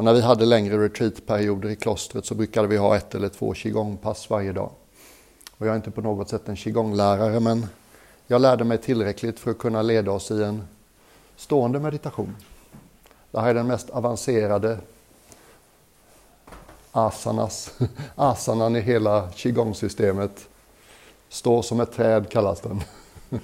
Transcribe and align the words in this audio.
Och 0.00 0.04
när 0.04 0.14
vi 0.14 0.20
hade 0.20 0.44
längre 0.44 0.84
retreatperioder 0.84 1.68
i 1.68 1.76
klostret 1.76 2.26
så 2.26 2.34
brukade 2.34 2.68
vi 2.68 2.76
ha 2.76 2.96
ett 2.96 3.14
eller 3.14 3.28
två 3.28 3.54
qigongpass 3.54 4.30
varje 4.30 4.52
dag. 4.52 4.70
Och 5.56 5.66
jag 5.66 5.72
är 5.72 5.76
inte 5.76 5.90
på 5.90 6.00
något 6.00 6.28
sätt 6.28 6.48
en 6.48 6.56
qigonglärare 6.56 7.40
men 7.40 7.66
jag 8.26 8.40
lärde 8.40 8.64
mig 8.64 8.78
tillräckligt 8.78 9.40
för 9.40 9.50
att 9.50 9.58
kunna 9.58 9.82
leda 9.82 10.12
oss 10.12 10.30
i 10.30 10.42
en 10.42 10.62
stående 11.36 11.80
meditation. 11.80 12.36
Det 13.30 13.40
här 13.40 13.48
är 13.48 13.54
den 13.54 13.66
mest 13.66 13.90
avancerade 13.90 14.78
asanas, 16.92 17.78
asanan 18.14 18.76
i 18.76 18.80
hela 18.80 19.28
qigong-systemet. 19.30 20.48
Stå 21.28 21.62
som 21.62 21.80
ett 21.80 21.92
träd 21.92 22.28
kallas 22.28 22.60
den. 22.60 22.82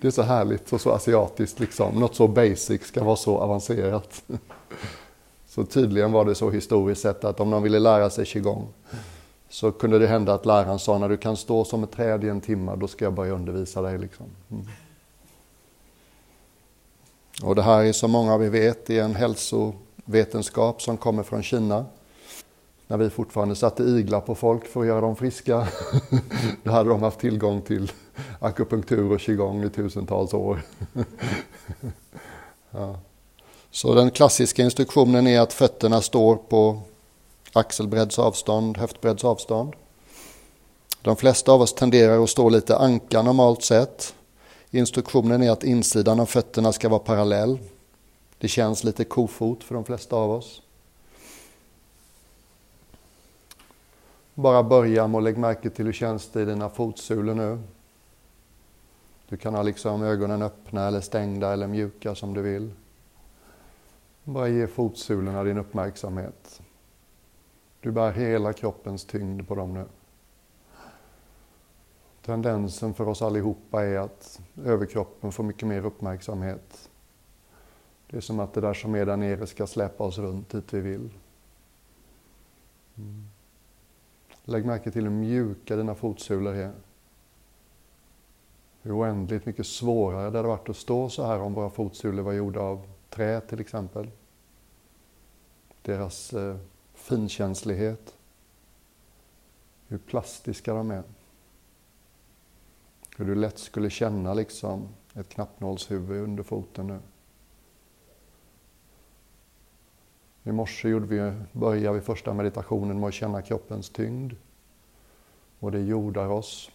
Det 0.00 0.06
är 0.06 0.10
så 0.10 0.22
härligt 0.22 0.72
och 0.72 0.80
så 0.80 0.90
asiatiskt 0.92 1.60
liksom. 1.60 1.94
Något 1.94 2.14
så 2.14 2.28
basic 2.28 2.82
ska 2.82 3.04
vara 3.04 3.16
så 3.16 3.38
avancerat. 3.38 4.22
Så 5.50 5.64
tydligen 5.64 6.12
var 6.12 6.24
det 6.24 6.34
så 6.34 6.50
historiskt 6.50 7.00
sett 7.00 7.24
att 7.24 7.40
om 7.40 7.50
de 7.50 7.62
ville 7.62 7.78
lära 7.78 8.10
sig 8.10 8.26
qigong 8.26 8.68
så 9.48 9.72
kunde 9.72 9.98
det 9.98 10.06
hända 10.06 10.34
att 10.34 10.46
läraren 10.46 10.78
sa 10.78 10.98
när 10.98 11.08
du 11.08 11.16
kan 11.16 11.36
stå 11.36 11.64
som 11.64 11.84
ett 11.84 11.92
träd 11.92 12.24
i 12.24 12.28
en 12.28 12.40
timme, 12.40 12.76
då 12.76 12.88
ska 12.88 13.04
jag 13.04 13.14
börja 13.14 13.32
undervisa 13.32 13.82
dig. 13.82 13.98
Liksom. 13.98 14.26
Mm. 14.50 14.66
Och 17.42 17.54
det 17.54 17.62
här 17.62 17.84
är 17.84 17.92
som 17.92 18.10
många 18.10 18.34
av 18.34 18.44
er 18.44 18.50
vet 18.50 18.90
är 18.90 19.02
en 19.02 19.14
hälsovetenskap 19.14 20.82
som 20.82 20.96
kommer 20.96 21.22
från 21.22 21.42
Kina. 21.42 21.84
När 22.86 22.96
vi 22.96 23.10
fortfarande 23.10 23.56
satte 23.56 23.82
iglar 23.82 24.20
på 24.20 24.34
folk 24.34 24.66
för 24.66 24.80
att 24.80 24.86
göra 24.86 25.00
dem 25.00 25.16
friska, 25.16 25.68
då 26.62 26.70
hade 26.70 26.88
de 26.88 27.02
haft 27.02 27.20
tillgång 27.20 27.62
till 27.62 27.92
akupunktur 28.38 29.12
och 29.12 29.20
qigong 29.20 29.64
i 29.64 29.70
tusentals 29.70 30.34
år. 30.34 30.60
ja. 32.70 32.98
Så 33.70 33.94
den 33.94 34.10
klassiska 34.10 34.62
instruktionen 34.62 35.26
är 35.26 35.40
att 35.40 35.52
fötterna 35.52 36.00
står 36.00 36.36
på 36.36 36.80
axelbredds 37.52 38.18
avstånd, 38.18 38.78
höftbredds 38.78 39.24
avstånd. 39.24 39.74
De 41.02 41.16
flesta 41.16 41.52
av 41.52 41.62
oss 41.62 41.74
tenderar 41.74 42.22
att 42.22 42.30
stå 42.30 42.48
lite 42.48 42.76
anka 42.76 43.22
normalt 43.22 43.62
sett. 43.62 44.14
Instruktionen 44.70 45.42
är 45.42 45.50
att 45.50 45.64
insidan 45.64 46.20
av 46.20 46.26
fötterna 46.26 46.72
ska 46.72 46.88
vara 46.88 47.00
parallell. 47.00 47.58
Det 48.38 48.48
känns 48.48 48.84
lite 48.84 49.04
kofot 49.04 49.64
för 49.64 49.74
de 49.74 49.84
flesta 49.84 50.16
av 50.16 50.30
oss. 50.30 50.62
Bara 54.34 54.62
börja 54.62 55.06
med 55.06 55.18
att 55.18 55.24
lägga 55.24 55.38
märke 55.38 55.70
till 55.70 55.84
hur 55.84 55.92
känns 55.92 56.28
det 56.28 56.42
i 56.42 56.44
dina 56.44 56.68
fotsulor 56.68 57.34
nu. 57.34 57.58
Du 59.28 59.36
kan 59.36 59.54
ha 59.54 59.62
liksom 59.62 60.02
ögonen 60.02 60.42
öppna 60.42 60.86
eller 60.86 61.00
stängda 61.00 61.52
eller 61.52 61.66
mjuka 61.66 62.14
som 62.14 62.34
du 62.34 62.42
vill. 62.42 62.70
Bara 64.30 64.48
ge 64.48 64.66
fotsulorna 64.66 65.44
din 65.44 65.58
uppmärksamhet. 65.58 66.62
Du 67.80 67.92
bär 67.92 68.12
hela 68.12 68.52
kroppens 68.52 69.04
tyngd 69.04 69.48
på 69.48 69.54
dem 69.54 69.74
nu. 69.74 69.84
Tendensen 72.22 72.94
för 72.94 73.08
oss 73.08 73.22
allihopa 73.22 73.84
är 73.84 73.98
att 73.98 74.40
överkroppen 74.64 75.32
får 75.32 75.44
mycket 75.44 75.68
mer 75.68 75.86
uppmärksamhet. 75.86 76.90
Det 78.06 78.16
är 78.16 78.20
som 78.20 78.40
att 78.40 78.52
det 78.52 78.60
där 78.60 78.74
som 78.74 78.94
är 78.94 79.06
där 79.06 79.16
nere 79.16 79.46
ska 79.46 79.66
släppa 79.66 80.04
oss 80.04 80.18
runt 80.18 80.48
dit 80.48 80.72
vi 80.72 80.80
vill. 80.80 81.10
Mm. 82.96 83.24
Lägg 84.44 84.66
märke 84.66 84.90
till 84.90 85.04
hur 85.04 85.10
mjuka 85.10 85.76
dina 85.76 85.94
fotsulor 85.94 86.54
är. 86.54 86.72
Hur 88.82 88.98
oändligt 88.98 89.46
mycket 89.46 89.66
svårare 89.66 90.30
det 90.30 90.38
hade 90.38 90.48
varit 90.48 90.68
att 90.68 90.76
stå 90.76 91.08
så 91.08 91.26
här 91.26 91.40
om 91.40 91.54
våra 91.54 91.70
fotsulor 91.70 92.22
var 92.22 92.32
gjorda 92.32 92.60
av 92.60 92.86
trä 93.10 93.40
till 93.40 93.60
exempel. 93.60 94.10
Deras 95.82 96.32
eh, 96.32 96.56
finkänslighet. 96.94 98.14
Hur 99.88 99.98
plastiska 99.98 100.74
de 100.74 100.90
är. 100.90 101.02
Hur 103.16 103.24
du 103.24 103.34
lätt 103.34 103.58
skulle 103.58 103.90
känna 103.90 104.34
liksom 104.34 104.88
ett 105.14 105.28
knappnålshuvud 105.28 106.22
under 106.22 106.42
foten 106.42 106.86
nu. 106.86 106.98
I 110.44 110.52
morse 110.52 110.88
gjorde 110.88 111.06
vi, 111.06 111.32
började 111.52 111.98
vi 111.98 112.04
första 112.04 112.34
meditationen 112.34 113.00
med 113.00 113.08
att 113.08 113.14
känna 113.14 113.42
kroppens 113.42 113.90
tyngd. 113.90 114.32
Och 115.58 115.72
det 115.72 115.80
jordar 115.80 116.28
oss. 116.28 116.70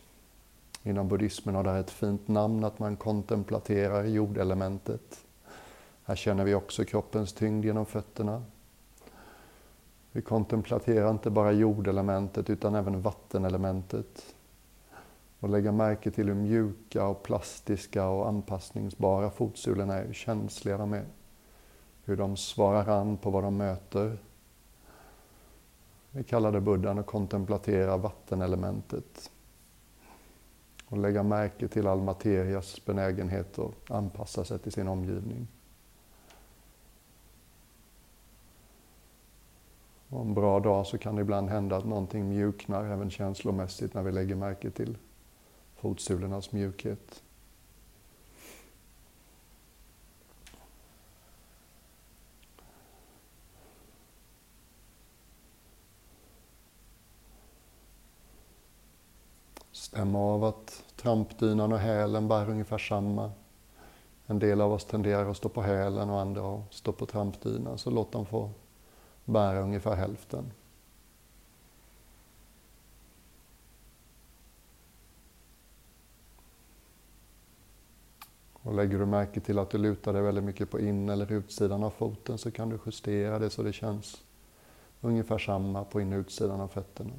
Inom 0.84 1.08
buddhismen 1.08 1.56
har 1.56 1.64
det 1.64 1.72
här 1.72 1.80
ett 1.80 1.92
fint 1.92 2.28
namn 2.28 2.64
att 2.64 2.80
man 2.80 2.96
kontemplaterar 2.96 4.04
jordelementet. 4.04 5.26
Här 6.04 6.16
känner 6.16 6.44
vi 6.44 6.56
också 6.56 6.86
kroppens 6.86 7.34
tyngd 7.34 7.66
genom 7.66 7.86
fötterna. 7.86 8.44
Vi 10.16 10.22
kontemplaterar 10.22 11.12
inte 11.12 11.30
bara 11.30 11.52
jordelementet 11.52 12.50
utan 12.50 12.76
även 12.76 13.02
vattenelementet. 13.02 14.36
Och 15.40 15.50
lägga 15.50 15.72
märke 15.72 16.12
till 16.12 16.28
hur 16.28 16.34
mjuka 16.34 17.08
och 17.08 17.24
plastiska 17.24 18.08
och 18.08 18.28
anpassningsbara 18.28 19.30
fotsulorna 19.30 19.94
är, 19.94 20.06
hur 20.06 20.14
känsliga 20.14 20.78
de 20.78 20.94
är. 20.94 21.06
Hur 22.06 22.18
de 22.18 22.38
svarar 22.38 22.88
an 22.88 23.18
på 23.18 23.30
vad 23.30 23.44
de 23.44 23.58
möter. 23.58 24.18
Vi 26.12 26.24
kallar 26.24 26.52
det 26.52 26.62
buddhan 26.62 27.00
att 27.00 27.06
kontemplatera 27.06 27.98
vattenelementet. 27.98 29.32
Och 30.88 30.98
lägga 30.98 31.24
märke 31.24 31.68
till 31.68 31.88
all 31.88 32.02
materias 32.02 32.86
benägenhet 32.86 33.60
att 33.60 33.92
anpassa 33.92 34.46
sig 34.46 34.60
till 34.60 34.72
sin 34.72 34.88
omgivning. 34.88 35.48
Och 40.16 40.22
en 40.22 40.34
bra 40.34 40.60
dag 40.60 40.88
så 40.88 40.98
kan 40.98 41.16
det 41.16 41.22
ibland 41.22 41.50
hända 41.50 41.78
att 41.78 41.86
någonting 41.86 42.30
mjuknar 42.30 42.84
även 42.84 43.10
känslomässigt 43.10 43.94
när 43.94 44.04
vi 44.04 44.12
lägger 44.12 44.36
märke 44.36 44.72
till 44.72 44.98
fotsulornas 45.76 46.52
mjukhet. 46.52 47.24
Stäm 59.72 60.16
av 60.16 60.44
att 60.44 60.84
trampdynan 60.96 61.74
och 61.74 61.80
hälen 61.80 62.28
bär 62.28 62.50
ungefär 62.50 62.78
samma. 62.78 63.32
En 64.26 64.40
del 64.40 64.62
av 64.62 64.74
oss 64.74 64.86
tenderar 64.86 65.30
att 65.30 65.38
stå 65.38 65.50
på 65.50 65.62
hälen 65.62 66.10
och 66.10 66.20
andra 66.20 66.56
att 66.56 66.74
stå 66.74 66.92
på 66.92 67.06
trampdynan, 67.06 67.78
så 67.78 67.90
låt 67.90 68.12
dem 68.12 68.26
få 68.26 68.52
bära 69.26 69.62
ungefär 69.62 69.96
hälften. 69.96 70.52
Och 78.54 78.76
lägger 78.76 79.00
du 79.00 79.06
märke 79.06 79.40
till 79.40 79.60
att 79.60 79.70
du 79.70 79.78
lutar 79.78 80.14
dig 80.14 80.22
väldigt 80.22 80.44
mycket 80.44 80.72
på 80.72 80.80
in 80.80 81.10
eller 81.10 81.32
utsidan 81.32 81.84
av 81.84 81.90
foten 81.90 82.38
så 82.38 82.52
kan 82.52 82.70
du 82.70 82.80
justera 82.86 83.40
det 83.40 83.50
så 83.50 83.64
det 83.64 83.74
känns 83.74 84.24
ungefär 85.02 85.38
samma 85.38 85.84
på 85.84 86.02
in 86.02 86.14
och 86.14 86.20
utsidan 86.20 86.62
av 86.62 86.68
fötterna. 86.68 87.14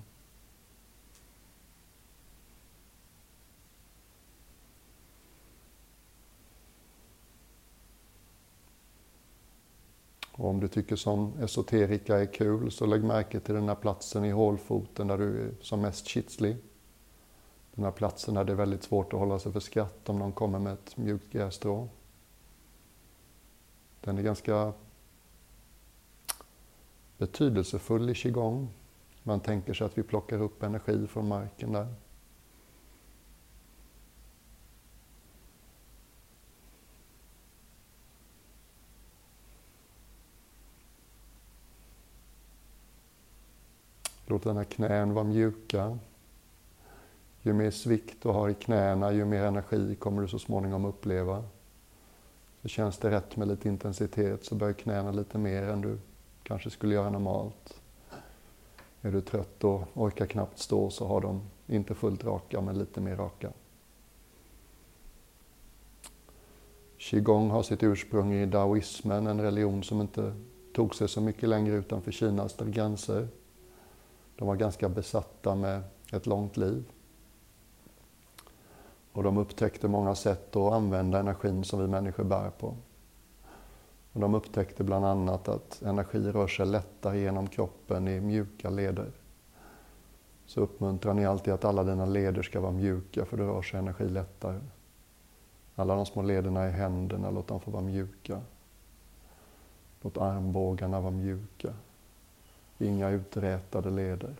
Och 10.46 10.50
om 10.50 10.60
du 10.60 10.68
tycker 10.68 10.96
som 10.96 11.32
esoterika 11.40 12.18
är 12.18 12.26
kul 12.26 12.70
så 12.70 12.86
lägg 12.86 13.04
märke 13.04 13.40
till 13.40 13.54
den 13.54 13.68
här 13.68 13.74
platsen 13.74 14.24
i 14.24 14.30
hålfoten 14.30 15.06
där 15.06 15.18
du 15.18 15.40
är 15.40 15.50
som 15.60 15.80
mest 15.80 16.06
kitslig. 16.06 16.56
Den 17.74 17.84
här 17.84 17.90
platsen 17.90 18.34
där 18.34 18.44
det 18.44 18.52
är 18.52 18.56
väldigt 18.56 18.82
svårt 18.82 19.12
att 19.12 19.18
hålla 19.18 19.38
sig 19.38 19.52
för 19.52 19.60
skratt 19.60 20.08
om 20.08 20.18
någon 20.18 20.32
kommer 20.32 20.58
med 20.58 20.72
ett 20.72 20.96
mjukt 20.96 21.32
grässtrå. 21.32 21.88
Den 24.00 24.18
är 24.18 24.22
ganska 24.22 24.72
betydelsefull 27.18 28.10
i 28.10 28.14
qigong. 28.14 28.68
Man 29.22 29.40
tänker 29.40 29.74
sig 29.74 29.84
att 29.84 29.98
vi 29.98 30.02
plockar 30.02 30.42
upp 30.42 30.62
energi 30.62 31.06
från 31.06 31.28
marken 31.28 31.72
där. 31.72 31.94
Låt 44.26 44.42
dina 44.42 44.64
knän 44.64 45.14
vara 45.14 45.24
mjuka. 45.24 45.98
Ju 47.42 47.52
mer 47.52 47.70
svikt 47.70 48.22
du 48.22 48.28
har 48.28 48.48
i 48.48 48.54
knäna, 48.54 49.12
ju 49.12 49.24
mer 49.24 49.42
energi 49.42 49.96
kommer 49.96 50.22
du 50.22 50.28
så 50.28 50.38
småningom 50.38 50.84
uppleva. 50.84 51.44
Så 52.62 52.68
känns 52.68 52.98
det 52.98 53.10
rätt 53.10 53.36
med 53.36 53.48
lite 53.48 53.68
intensitet 53.68 54.44
så 54.44 54.54
böj 54.54 54.74
knäna 54.74 55.12
lite 55.12 55.38
mer 55.38 55.62
än 55.62 55.80
du 55.80 55.98
kanske 56.42 56.70
skulle 56.70 56.94
göra 56.94 57.10
normalt. 57.10 57.80
Är 59.02 59.12
du 59.12 59.20
trött 59.20 59.64
och 59.64 59.82
orkar 59.94 60.26
knappt 60.26 60.58
stå 60.58 60.90
så 60.90 61.06
har 61.06 61.20
de 61.20 61.42
inte 61.66 61.94
fullt 61.94 62.24
raka 62.24 62.60
men 62.60 62.78
lite 62.78 63.00
mer 63.00 63.16
raka. 63.16 63.52
Qigong 66.98 67.50
har 67.50 67.62
sitt 67.62 67.82
ursprung 67.82 68.32
i 68.32 68.46
daoismen, 68.46 69.26
en 69.26 69.40
religion 69.40 69.82
som 69.82 70.00
inte 70.00 70.34
tog 70.72 70.94
sig 70.94 71.08
så 71.08 71.20
mycket 71.20 71.48
längre 71.48 71.74
utanför 71.74 72.12
Kinas 72.12 72.56
gränser. 72.56 73.28
De 74.36 74.48
var 74.48 74.56
ganska 74.56 74.88
besatta 74.88 75.54
med 75.54 75.82
ett 76.12 76.26
långt 76.26 76.56
liv. 76.56 76.84
Och 79.12 79.22
de 79.22 79.38
upptäckte 79.38 79.88
många 79.88 80.14
sätt 80.14 80.56
att 80.56 80.72
använda 80.72 81.18
energin 81.18 81.64
som 81.64 81.80
vi 81.80 81.86
människor 81.86 82.24
bär 82.24 82.50
på. 82.50 82.76
Och 84.12 84.20
de 84.20 84.34
upptäckte 84.34 84.84
bland 84.84 85.04
annat 85.04 85.48
att 85.48 85.82
energi 85.82 86.18
rör 86.18 86.46
sig 86.46 86.66
lättare 86.66 87.18
genom 87.18 87.46
kroppen 87.46 88.08
i 88.08 88.20
mjuka 88.20 88.70
leder. 88.70 89.12
Så 90.46 90.60
uppmuntrar 90.60 91.14
ni 91.14 91.26
alltid 91.26 91.54
att 91.54 91.64
alla 91.64 91.84
dina 91.84 92.06
leder 92.06 92.42
ska 92.42 92.60
vara 92.60 92.72
mjuka 92.72 93.24
för 93.24 93.36
då 93.36 93.44
rör 93.44 93.62
sig 93.62 93.78
energi 93.78 94.08
lättare. 94.08 94.60
Alla 95.74 95.94
de 95.94 96.06
små 96.06 96.22
lederna 96.22 96.68
i 96.68 96.70
händerna, 96.70 97.30
låt 97.30 97.46
dem 97.46 97.60
få 97.60 97.70
vara 97.70 97.82
mjuka. 97.82 98.40
Låt 100.00 100.18
armbågarna 100.18 101.00
vara 101.00 101.10
mjuka. 101.10 101.74
Inga 102.78 103.08
uträtade 103.08 103.90
leder. 103.90 104.36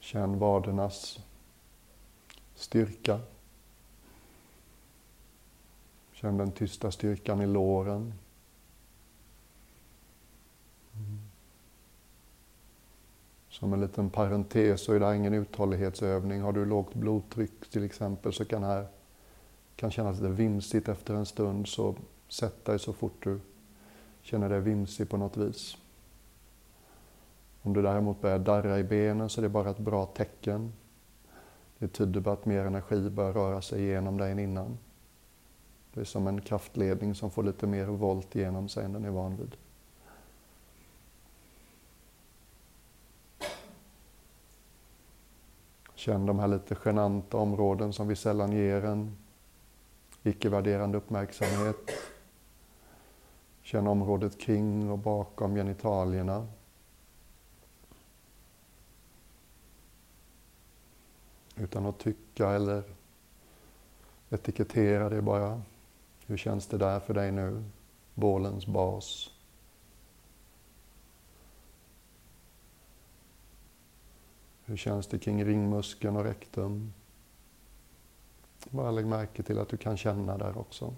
Känn 0.00 0.38
vadernas 0.38 1.18
styrka. 2.54 3.20
Känn 6.12 6.36
den 6.38 6.52
tysta 6.52 6.90
styrkan 6.90 7.40
i 7.40 7.46
låren. 7.46 8.14
Som 13.54 13.72
en 13.72 13.80
liten 13.80 14.10
parentes 14.10 14.80
så 14.80 14.92
är 14.92 15.00
det 15.00 15.16
ingen 15.16 15.34
uthållighetsövning. 15.34 16.42
Har 16.42 16.52
du 16.52 16.64
lågt 16.64 16.94
blodtryck 16.94 17.70
till 17.70 17.84
exempel 17.84 18.32
så 18.32 18.44
kan 18.44 18.62
det 18.62 18.68
här 18.68 18.86
kan 19.76 19.90
kännas 19.90 20.20
lite 20.20 20.32
vimsigt 20.32 20.88
efter 20.88 21.14
en 21.14 21.26
stund. 21.26 21.68
Så 21.68 21.94
sätt 22.28 22.64
dig 22.64 22.78
så 22.78 22.92
fort 22.92 23.24
du 23.24 23.40
känner 24.22 24.48
dig 24.48 24.60
vimsig 24.60 25.08
på 25.08 25.16
något 25.16 25.36
vis. 25.36 25.76
Om 27.62 27.72
du 27.72 27.82
däremot 27.82 28.20
börjar 28.20 28.38
darra 28.38 28.78
i 28.78 28.84
benen 28.84 29.28
så 29.28 29.40
är 29.40 29.42
det 29.42 29.48
bara 29.48 29.70
ett 29.70 29.78
bra 29.78 30.06
tecken. 30.06 30.72
Det 31.78 31.88
tyder 31.88 32.20
på 32.20 32.30
att 32.30 32.46
mer 32.46 32.64
energi 32.64 33.10
bör 33.10 33.32
röra 33.32 33.62
sig 33.62 33.82
igenom 33.82 34.18
dig 34.18 34.32
än 34.32 34.38
innan. 34.38 34.78
Det 35.92 36.00
är 36.00 36.04
som 36.04 36.26
en 36.26 36.40
kraftledning 36.40 37.14
som 37.14 37.30
får 37.30 37.42
lite 37.42 37.66
mer 37.66 37.86
volt 37.86 38.34
genom 38.34 38.68
sig 38.68 38.84
än 38.84 38.92
den 38.92 39.04
är 39.04 39.10
van 39.10 39.36
vid. 39.36 39.56
Känn 45.94 46.26
de 46.26 46.38
här 46.38 46.48
lite 46.48 46.74
genanta 46.74 47.36
områden 47.36 47.92
som 47.92 48.08
vi 48.08 48.16
sällan 48.16 48.52
ger 48.52 48.84
en 48.84 49.16
icke-värderande 50.22 50.98
uppmärksamhet. 50.98 51.90
Känn 53.62 53.86
området 53.86 54.38
kring 54.38 54.90
och 54.90 54.98
bakom 54.98 55.54
genitalierna. 55.54 56.46
Utan 61.56 61.86
att 61.86 61.98
tycka 61.98 62.50
eller 62.50 62.82
etikettera 64.30 65.08
det 65.08 65.22
bara. 65.22 65.62
Hur 66.26 66.36
känns 66.36 66.66
det 66.66 66.78
där 66.78 67.00
för 67.00 67.14
dig 67.14 67.32
nu? 67.32 67.64
Bålens 68.14 68.66
bas. 68.66 69.33
Hur 74.66 74.76
känns 74.76 75.06
det 75.06 75.18
kring 75.18 75.44
ringmuskeln 75.44 76.16
och 76.16 76.24
rektum? 76.24 76.92
Bara 78.70 78.90
lägg 78.90 79.06
märke 79.06 79.42
till 79.42 79.58
att 79.58 79.68
du 79.68 79.76
kan 79.76 79.96
känna 79.96 80.38
där 80.38 80.58
också. 80.58 80.94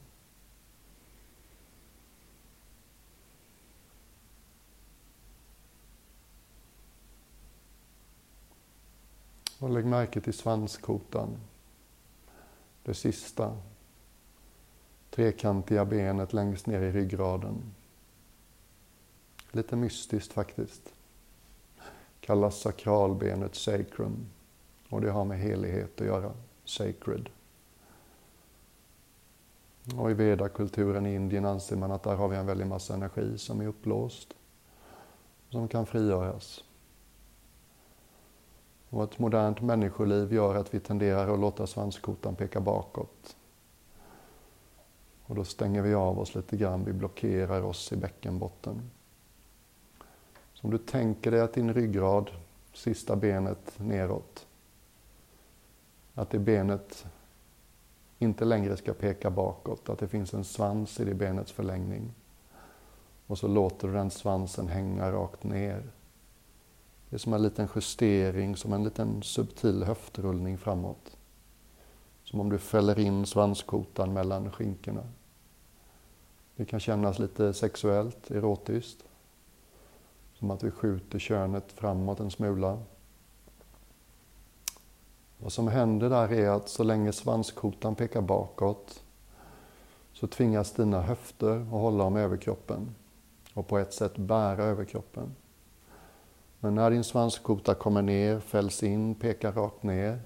Och 9.58 9.70
lägg 9.70 9.86
märke 9.86 10.20
till 10.20 10.34
svanskotan. 10.34 11.36
Det 12.82 12.94
sista 12.94 13.56
trekantiga 15.10 15.84
benet 15.84 16.32
längst 16.32 16.66
ner 16.66 16.82
i 16.82 16.92
ryggraden. 16.92 17.74
Lite 19.52 19.76
mystiskt 19.76 20.32
faktiskt. 20.32 20.95
Kallas 22.26 22.61
sakralbenet 22.61 23.55
sacrum. 23.55 24.26
Och 24.88 25.00
det 25.00 25.11
har 25.11 25.25
med 25.25 25.38
helighet 25.38 26.00
att 26.00 26.06
göra. 26.06 26.32
Sacred. 26.64 27.28
Och 29.96 30.11
i 30.11 30.14
vedakulturen 30.14 31.06
i 31.06 31.14
Indien 31.14 31.44
anser 31.44 31.76
man 31.76 31.93
att 31.93 32.02
där 32.02 32.17
har 32.17 32.28
vi 32.28 32.37
en 32.37 32.46
väldig 32.46 32.67
massa 32.67 32.94
energi 32.94 33.38
som 33.38 33.61
är 33.61 33.67
upplåst. 33.67 34.34
Som 35.50 35.69
kan 35.69 35.87
frigöras. 35.87 36.64
Och 38.90 39.05
ett 39.05 39.19
modernt 39.19 39.61
människoliv 39.61 40.32
gör 40.32 40.55
att 40.55 40.75
vi 40.75 40.81
tenderar 40.81 41.34
att 41.34 41.40
låta 41.40 41.67
svanskotan 41.67 42.37
peka 42.37 42.61
bakåt. 42.61 43.37
Och 45.26 45.34
då 45.34 45.44
stänger 45.44 45.82
vi 45.82 45.94
av 45.94 46.19
oss 46.19 46.34
lite 46.34 46.56
grann, 46.56 46.84
vi 46.84 46.93
blockerar 46.93 47.62
oss 47.62 47.93
i 47.93 47.96
bäckenbotten. 47.96 48.90
Om 50.66 50.72
du 50.72 50.78
tänker 50.78 51.30
dig 51.30 51.40
att 51.40 51.52
din 51.52 51.74
ryggrad, 51.74 52.30
sista 52.72 53.16
benet 53.16 53.78
neråt, 53.78 54.46
att 56.14 56.30
det 56.30 56.38
benet 56.38 57.06
inte 58.18 58.44
längre 58.44 58.76
ska 58.76 58.94
peka 58.94 59.30
bakåt, 59.30 59.88
att 59.88 59.98
det 59.98 60.08
finns 60.08 60.34
en 60.34 60.44
svans 60.44 61.00
i 61.00 61.04
det 61.04 61.14
benets 61.14 61.52
förlängning. 61.52 62.14
Och 63.26 63.38
så 63.38 63.48
låter 63.48 63.88
du 63.88 63.94
den 63.94 64.10
svansen 64.10 64.68
hänga 64.68 65.12
rakt 65.12 65.44
ner. 65.44 65.82
Det 67.08 67.16
är 67.16 67.18
som 67.18 67.32
en 67.32 67.42
liten 67.42 67.68
justering, 67.74 68.56
som 68.56 68.72
en 68.72 68.84
liten 68.84 69.22
subtil 69.22 69.82
höftrullning 69.82 70.58
framåt. 70.58 71.16
Som 72.24 72.40
om 72.40 72.50
du 72.50 72.58
fäller 72.58 72.98
in 72.98 73.26
svanskotan 73.26 74.12
mellan 74.12 74.52
skinkorna. 74.52 75.08
Det 76.56 76.64
kan 76.64 76.80
kännas 76.80 77.18
lite 77.18 77.54
sexuellt, 77.54 78.30
erotiskt. 78.30 79.04
Som 80.38 80.50
att 80.50 80.62
vi 80.62 80.71
skjuter 80.71 81.19
könet 81.19 81.73
framåt 81.73 82.21
en 82.21 82.31
smula. 82.31 82.79
Vad 85.38 85.53
som 85.53 85.69
händer 85.69 86.11
där 86.11 86.33
är 86.33 86.50
att 86.50 86.69
så 86.69 86.83
länge 86.83 87.12
svanskotan 87.12 87.95
pekar 87.95 88.21
bakåt 88.21 89.02
så 90.12 90.26
tvingas 90.26 90.73
dina 90.73 91.02
höfter 91.02 91.61
att 91.61 91.69
hålla 91.69 92.05
om 92.05 92.16
överkroppen 92.16 92.95
och 93.55 93.69
på 93.69 93.78
ett 93.78 93.93
sätt 93.93 94.16
bära 94.16 94.64
överkroppen. 94.64 95.35
Men 96.61 96.75
när 96.75 96.90
din 96.90 97.05
svanskota 97.05 97.75
kommer 97.75 98.02
ner, 98.02 98.40
fälls 98.40 98.83
in, 98.83 99.14
pekar 99.14 99.52
rakt 99.52 99.83
ner, 99.83 100.21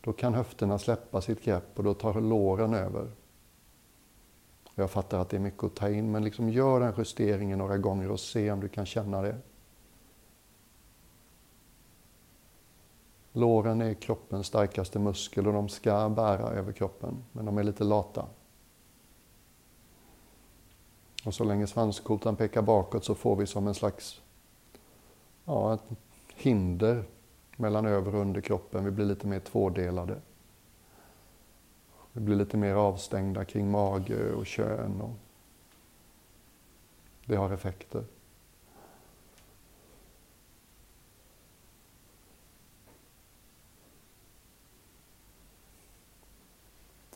då 0.00 0.12
kan 0.12 0.34
höfterna 0.34 0.78
släppa 0.78 1.20
sitt 1.20 1.44
grepp 1.44 1.78
och 1.78 1.84
då 1.84 1.94
tar 1.94 2.20
låren 2.20 2.74
över. 2.74 3.10
Jag 4.80 4.90
fattar 4.90 5.18
att 5.18 5.28
det 5.28 5.36
är 5.36 5.40
mycket 5.40 5.64
att 5.64 5.74
ta 5.74 5.88
in, 5.90 6.12
men 6.12 6.24
liksom 6.24 6.50
gör 6.50 6.80
den 6.80 6.94
justeringen 6.98 7.58
några 7.58 7.78
gånger 7.78 8.10
och 8.10 8.20
se 8.20 8.50
om 8.50 8.60
du 8.60 8.68
kan 8.68 8.86
känna 8.86 9.22
det. 9.22 9.36
Låren 13.32 13.80
är 13.80 13.94
kroppens 13.94 14.46
starkaste 14.46 14.98
muskel 14.98 15.46
och 15.46 15.52
de 15.52 15.68
ska 15.68 16.08
bära 16.08 16.50
över 16.50 16.72
kroppen, 16.72 17.24
men 17.32 17.44
de 17.44 17.58
är 17.58 17.62
lite 17.62 17.84
lata. 17.84 18.26
Och 21.24 21.34
så 21.34 21.44
länge 21.44 21.66
svanskotan 21.66 22.36
pekar 22.36 22.62
bakåt 22.62 23.04
så 23.04 23.14
får 23.14 23.36
vi 23.36 23.46
som 23.46 23.66
en 23.66 23.74
slags 23.74 24.20
ja, 25.44 25.74
ett 25.74 25.82
hinder 26.34 27.04
mellan 27.56 27.86
över 27.86 28.14
och 28.14 28.20
underkroppen. 28.20 28.84
Vi 28.84 28.90
blir 28.90 29.04
lite 29.04 29.26
mer 29.26 29.40
tvådelade. 29.40 30.20
Vi 32.12 32.20
blir 32.20 32.36
lite 32.36 32.56
mer 32.56 32.74
avstängda 32.74 33.44
kring 33.44 33.70
mage 33.70 34.32
och 34.32 34.46
kön. 34.46 35.00
Och 35.00 35.14
det 37.24 37.36
har 37.36 37.50
effekter. 37.50 38.04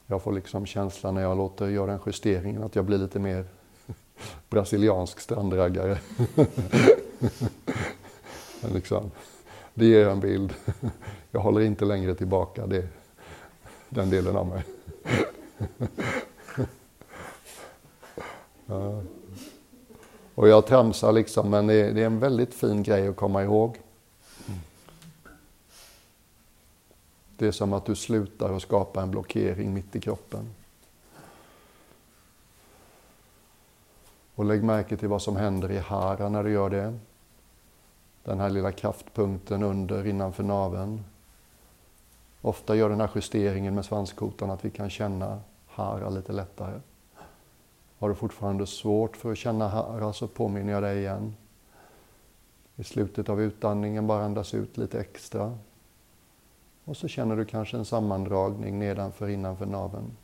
Jag 0.07 0.23
får 0.23 0.33
liksom 0.33 0.67
känslan 0.67 1.15
när 1.15 1.23
jag 1.23 1.37
låter 1.37 1.69
göra 1.69 1.93
en 1.93 2.01
justering 2.07 2.57
att 2.57 2.77
jag 2.77 2.85
blir 2.85 2.99
lite 2.99 3.19
mer 3.19 3.45
brasiliansk 4.49 5.21
strandraggare. 5.21 5.99
liksom, 8.75 9.11
det 9.75 9.87
ger 9.87 10.09
en 10.09 10.21
bild. 10.21 10.55
Jag 11.31 11.41
håller 11.41 11.61
inte 11.61 11.85
längre 11.85 12.15
tillbaka 12.15 12.67
det, 12.67 12.89
den 13.95 14.11
delen 14.11 14.37
av 14.37 14.47
mig. 14.47 14.65
Ja. 18.67 19.03
Och 20.35 20.49
jag 20.49 20.67
tramsar 20.67 21.13
liksom, 21.13 21.51
men 21.51 21.67
det 21.67 21.75
är, 21.75 21.93
det 21.93 22.03
är 22.03 22.07
en 22.07 22.21
väldigt 22.21 22.55
fin 22.55 22.83
grej 22.83 23.09
att 23.09 23.17
komma 23.17 23.43
ihåg. 23.43 23.81
Det 27.37 27.47
är 27.47 27.53
som 27.53 27.73
att 27.73 27.87
du 27.87 27.95
slutar 27.95 28.57
att 28.57 28.63
skapa 28.63 29.03
en 29.03 29.11
blockering 29.11 29.75
mitt 29.75 29.97
i 29.97 30.01
kroppen. 30.01 30.55
Och 34.35 34.45
lägg 34.45 34.65
märke 34.65 34.97
till 34.97 35.09
vad 35.09 35.23
som 35.23 35.37
händer 35.37 35.71
i 35.71 35.79
hara 35.79 36.29
när 36.29 36.45
du 36.45 36.51
gör 36.51 36.71
det. 36.71 36.99
Den 38.25 38.41
här 38.41 38.51
lilla 38.51 38.73
kraftpunkten 38.73 39.63
under 39.63 40.07
innanför 40.07 40.43
naveln. 40.43 41.05
Ofta 42.45 42.77
gör 42.77 42.91
den 42.91 43.01
här 43.01 43.11
justeringen 43.15 43.75
med 43.75 43.85
svanskotan 43.85 44.51
att 44.51 44.65
vi 44.65 44.71
kan 44.71 44.91
känna 44.91 45.41
hara 45.67 46.09
lite 46.11 46.33
lättare. 46.33 46.81
Har 47.99 48.09
du 48.09 48.15
fortfarande 48.15 48.67
svårt 48.67 49.17
för 49.17 49.33
att 49.33 49.39
känna 49.39 49.69
hara 49.69 50.13
så 50.13 50.29
påminner 50.29 50.73
jag 50.73 50.83
dig 50.83 50.99
igen. 50.99 51.37
I 52.77 52.85
slutet 52.85 53.29
av 53.29 53.41
utandningen 53.41 54.07
bara 54.07 54.25
andas 54.25 54.55
ut 54.55 54.77
lite 54.77 55.01
extra. 55.01 55.59
Och 56.85 56.97
så 56.97 57.09
känner 57.09 57.37
du 57.37 57.45
kanske 57.45 57.77
en 57.77 57.85
sammandragning 57.85 58.79
nedanför 58.79 59.29
innanför 59.29 59.67
naveln. 59.67 60.17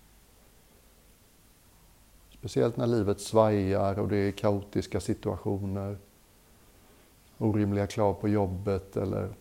Speciellt 2.39 2.77
när 2.77 2.87
livet 2.87 3.21
svajar 3.21 3.99
och 3.99 4.09
det 4.09 4.17
är 4.17 4.33
kaotiska 4.33 5.01
situationer, 5.01 5.99
orimliga 7.39 7.87
krav 7.87 8.15
på 8.15 8.29
jobbet 8.29 8.97
eller 8.97 9.35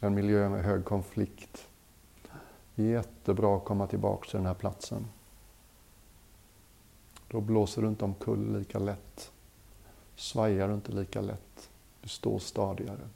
en 0.00 0.14
miljö 0.14 0.48
med 0.48 0.64
hög 0.64 0.84
konflikt. 0.84 1.68
Jättebra 2.74 3.56
att 3.56 3.64
komma 3.64 3.86
tillbaka 3.86 4.28
till 4.28 4.36
den 4.36 4.46
här 4.46 4.54
platsen. 4.54 5.06
Då 7.28 7.40
blåser 7.40 7.82
du 7.82 7.88
inte 7.88 8.04
omkull 8.04 8.58
lika 8.58 8.78
lätt. 8.78 9.32
Svajar 10.16 10.68
du 10.68 10.74
inte 10.74 10.92
lika 10.92 11.20
lätt. 11.20 11.70
Du 12.00 12.08
står 12.08 12.38
stadigare. 12.38 13.08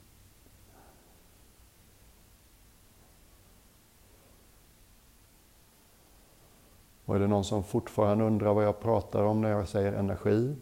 Och 7.05 7.15
är 7.15 7.19
det 7.19 7.27
någon 7.27 7.43
som 7.43 7.63
fortfarande 7.63 8.23
undrar 8.23 8.53
vad 8.53 8.65
jag 8.65 8.79
pratar 8.79 9.23
om 9.23 9.41
när 9.41 9.49
jag 9.49 9.67
säger 9.67 9.93
energi, 9.93 10.55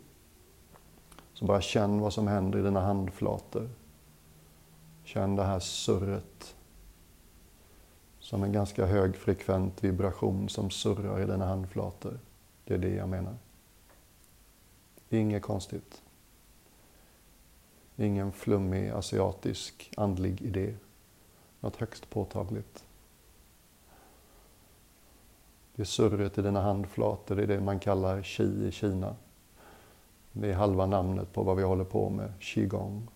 så 1.33 1.45
bara 1.45 1.61
känn 1.61 1.99
vad 1.99 2.13
som 2.13 2.27
händer 2.27 2.59
i 2.59 2.61
dina 2.61 2.81
handflator. 2.81 3.69
Känn 5.13 5.35
det 5.35 5.43
här 5.43 5.59
surret. 5.59 6.55
Som 8.19 8.43
en 8.43 8.51
ganska 8.51 8.85
högfrekvent 8.85 9.83
vibration 9.83 10.49
som 10.49 10.69
surrar 10.69 11.21
i 11.21 11.25
dina 11.25 11.45
handflator. 11.45 12.19
Det 12.63 12.73
är 12.73 12.77
det 12.77 12.95
jag 12.95 13.09
menar. 13.09 13.35
Inget 15.09 15.43
konstigt. 15.43 16.01
Ingen 17.95 18.31
flummig 18.31 18.89
asiatisk 18.89 19.91
andlig 19.97 20.41
idé. 20.41 20.75
Något 21.59 21.75
högst 21.75 22.09
påtagligt. 22.09 22.85
Det 25.75 25.85
surret 25.85 26.37
i 26.37 26.41
dina 26.41 26.61
handflator, 26.61 27.35
det 27.35 27.43
är 27.43 27.47
det 27.47 27.61
man 27.61 27.79
kallar 27.79 28.21
qi 28.21 28.67
i 28.67 28.71
Kina. 28.71 29.15
Det 30.31 30.49
är 30.49 30.53
halva 30.53 30.85
namnet 30.85 31.33
på 31.33 31.43
vad 31.43 31.57
vi 31.57 31.63
håller 31.63 31.85
på 31.85 32.09
med, 32.09 32.33
qigong. 32.39 33.07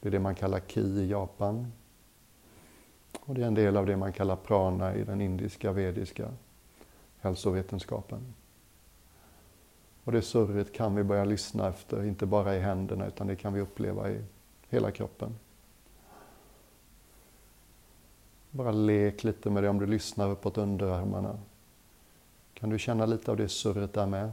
Det 0.00 0.08
är 0.08 0.12
det 0.12 0.20
man 0.20 0.34
kallar 0.34 0.60
ki 0.60 0.80
i 0.80 1.10
Japan. 1.10 1.72
Och 3.20 3.34
det 3.34 3.42
är 3.42 3.46
en 3.46 3.54
del 3.54 3.76
av 3.76 3.86
det 3.86 3.96
man 3.96 4.12
kallar 4.12 4.36
prana 4.36 4.94
i 4.94 5.04
den 5.04 5.20
indiska 5.20 5.72
vediska 5.72 6.28
hälsovetenskapen. 7.18 8.34
Och 10.04 10.12
det 10.12 10.22
surret 10.22 10.72
kan 10.72 10.94
vi 10.94 11.04
börja 11.04 11.24
lyssna 11.24 11.68
efter, 11.68 12.04
inte 12.04 12.26
bara 12.26 12.56
i 12.56 12.60
händerna, 12.60 13.06
utan 13.06 13.26
det 13.26 13.36
kan 13.36 13.52
vi 13.52 13.60
uppleva 13.60 14.10
i 14.10 14.20
hela 14.68 14.90
kroppen. 14.90 15.34
Bara 18.50 18.72
lek 18.72 19.24
lite 19.24 19.50
med 19.50 19.62
det 19.62 19.68
om 19.68 19.78
du 19.78 19.86
lyssnar 19.86 20.30
uppåt 20.30 20.58
underarmarna. 20.58 21.38
Kan 22.54 22.70
du 22.70 22.78
känna 22.78 23.06
lite 23.06 23.30
av 23.30 23.36
det 23.36 23.48
surret 23.48 23.92
där 23.92 24.06
med? 24.06 24.30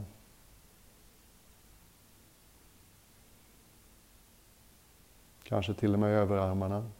Kanske 5.44 5.74
till 5.74 5.92
och 5.92 5.98
med 5.98 6.10
överarmarna. 6.10 6.90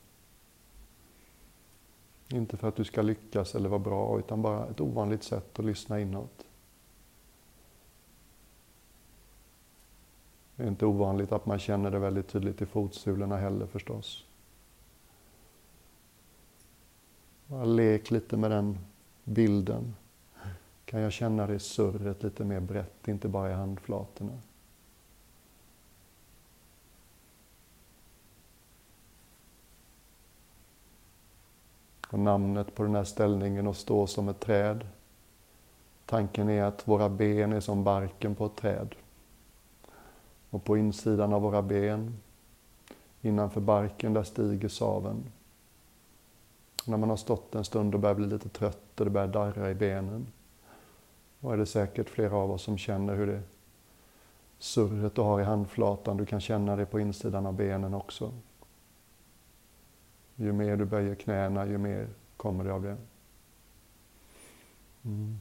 Inte 2.28 2.56
för 2.56 2.68
att 2.68 2.76
du 2.76 2.84
ska 2.84 3.02
lyckas 3.02 3.54
eller 3.54 3.68
vara 3.68 3.78
bra, 3.78 4.18
utan 4.18 4.42
bara 4.42 4.66
ett 4.66 4.80
ovanligt 4.80 5.22
sätt 5.22 5.58
att 5.58 5.64
lyssna 5.64 6.00
inåt. 6.00 6.46
Det 10.56 10.62
är 10.62 10.68
inte 10.68 10.86
ovanligt 10.86 11.32
att 11.32 11.46
man 11.46 11.58
känner 11.58 11.90
det 11.90 11.98
väldigt 11.98 12.28
tydligt 12.28 12.62
i 12.62 12.66
fotsulorna 12.66 13.36
heller 13.36 13.66
förstås. 13.66 14.24
Bara 17.46 17.64
lek 17.64 18.10
lite 18.10 18.36
med 18.36 18.50
den 18.50 18.78
bilden. 19.24 19.94
Kan 20.84 21.00
jag 21.00 21.12
känna 21.12 21.46
det 21.46 21.58
surret 21.58 22.22
lite 22.22 22.44
mer 22.44 22.60
brett, 22.60 23.08
inte 23.08 23.28
bara 23.28 23.50
i 23.50 23.54
handflatorna. 23.54 24.40
Och 32.14 32.20
namnet 32.20 32.74
på 32.74 32.82
den 32.82 32.94
här 32.94 33.04
ställningen 33.04 33.66
att 33.66 33.76
stå 33.76 34.06
som 34.06 34.28
ett 34.28 34.40
träd. 34.40 34.86
Tanken 36.06 36.48
är 36.48 36.62
att 36.62 36.88
våra 36.88 37.08
ben 37.08 37.52
är 37.52 37.60
som 37.60 37.84
barken 37.84 38.34
på 38.34 38.46
ett 38.46 38.56
träd. 38.56 38.94
Och 40.50 40.64
på 40.64 40.76
insidan 40.76 41.32
av 41.32 41.42
våra 41.42 41.62
ben, 41.62 42.16
innanför 43.22 43.60
barken, 43.60 44.12
där 44.12 44.22
stiger 44.22 44.68
saven. 44.68 45.24
När 46.86 46.96
man 46.96 47.10
har 47.10 47.16
stått 47.16 47.54
en 47.54 47.64
stund 47.64 47.94
och 47.94 48.00
börjar 48.00 48.14
bli 48.14 48.26
lite 48.26 48.48
trött 48.48 49.00
och 49.00 49.04
det 49.04 49.10
börjar 49.10 49.28
darra 49.28 49.70
i 49.70 49.74
benen. 49.74 50.26
Då 51.40 51.50
är 51.50 51.56
det 51.56 51.66
säkert 51.66 52.08
flera 52.08 52.36
av 52.36 52.50
oss 52.50 52.62
som 52.62 52.78
känner 52.78 53.16
hur 53.16 53.26
det 53.26 53.42
surret 54.58 55.14
du 55.14 55.20
har 55.20 55.40
i 55.40 55.44
handflatan, 55.44 56.16
du 56.16 56.26
kan 56.26 56.40
känna 56.40 56.76
det 56.76 56.86
på 56.86 57.00
insidan 57.00 57.46
av 57.46 57.54
benen 57.54 57.94
också. 57.94 58.32
Ju 60.36 60.52
mer 60.52 60.76
du 60.76 60.84
böjer 60.84 61.14
knäna, 61.14 61.66
ju 61.66 61.78
mer 61.78 62.08
kommer 62.36 62.64
det 62.64 62.72
av 62.72 62.82
det. 62.82 62.96
Mm. 65.04 65.40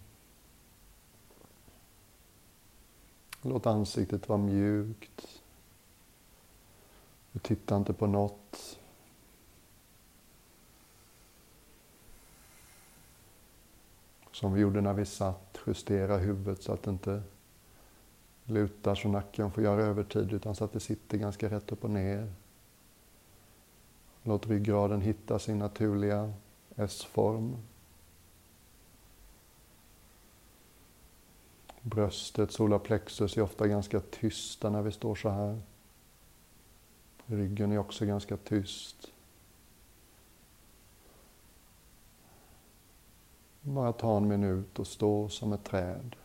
Låt 3.42 3.66
ansiktet 3.66 4.30
vara 4.30 4.40
mjukt. 4.40 5.42
Du 7.32 7.40
tittar 7.40 7.78
inte 7.78 7.94
på 7.94 8.08
något. 8.08 8.80
Som 14.32 14.54
vi 14.54 14.62
gjorde 14.62 14.82
när 14.82 14.94
vi 14.94 15.06
satt, 15.06 15.60
justera 15.68 16.18
huvudet 16.18 16.64
så 16.64 16.74
att 16.74 16.84
det 16.84 16.92
inte 16.92 17.24
lutar 18.46 18.96
så 18.96 19.08
nacken 19.08 19.52
får 19.52 19.64
göra 19.64 19.82
övertid 19.82 20.34
utan 20.34 20.56
så 20.56 20.64
att 20.64 20.74
det 20.74 20.80
sitter 20.80 21.18
ganska 21.18 21.50
rätt 21.50 21.72
upp 21.72 21.84
och 21.84 21.90
ner. 21.90 22.34
Låt 24.24 24.48
ryggraden 24.48 25.02
hitta 25.02 25.40
sin 25.40 25.60
naturliga 25.60 26.34
S-form. 26.76 27.58
Bröstet, 31.82 32.52
solarplexus, 32.52 33.38
är 33.38 33.42
ofta 33.42 33.68
ganska 33.68 34.00
tysta 34.00 34.70
när 34.70 34.82
vi 34.82 34.92
står 34.92 35.16
så 35.16 35.30
här. 35.30 35.62
Ryggen 37.26 37.72
är 37.72 37.78
också 37.78 38.06
ganska 38.06 38.38
tyst. 38.38 39.12
Bara 43.62 43.94
ta 43.94 44.18
en 44.18 44.28
minut 44.28 44.80
och 44.80 44.88
stå 44.88 45.30
som 45.30 45.54
ett 45.54 45.64
träd. 45.64 46.16